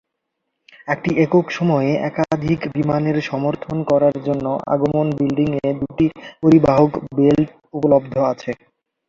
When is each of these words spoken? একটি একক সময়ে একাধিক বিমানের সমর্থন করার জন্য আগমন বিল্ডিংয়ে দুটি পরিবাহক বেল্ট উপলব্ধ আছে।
একটি 0.87 1.09
একক 1.23 1.45
সময়ে 1.51 1.91
একাধিক 2.09 2.59
বিমানের 2.75 3.17
সমর্থন 3.29 3.77
করার 3.89 4.15
জন্য 4.27 4.45
আগমন 4.73 5.07
বিল্ডিংয়ে 5.17 5.67
দুটি 5.81 6.05
পরিবাহক 6.43 6.91
বেল্ট 7.17 7.47
উপলব্ধ 7.73 8.13
আছে। 8.31 8.51